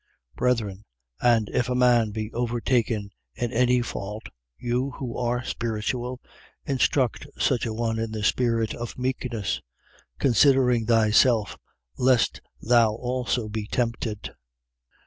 [0.33, 0.37] 6:1.
[0.37, 0.85] Brethren,
[1.21, 6.19] and if a man be overtaken in any fault, you, who are spiritual,
[6.65, 9.61] instruct such a one in the spirit of meekness,
[10.17, 11.55] considering thyself,
[11.99, 14.31] lest thou also be tempted.